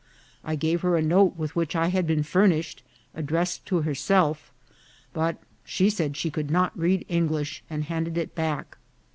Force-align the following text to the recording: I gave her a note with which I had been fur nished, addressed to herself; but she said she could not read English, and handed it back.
I 0.43 0.55
gave 0.55 0.81
her 0.81 0.97
a 0.97 1.01
note 1.03 1.35
with 1.35 1.55
which 1.55 1.75
I 1.75 1.89
had 1.89 2.07
been 2.07 2.23
fur 2.23 2.47
nished, 2.47 2.77
addressed 3.13 3.67
to 3.67 3.81
herself; 3.83 4.51
but 5.13 5.37
she 5.63 5.91
said 5.91 6.17
she 6.17 6.31
could 6.31 6.49
not 6.49 6.75
read 6.75 7.05
English, 7.07 7.61
and 7.69 7.83
handed 7.83 8.17
it 8.17 8.33
back. 8.33 8.79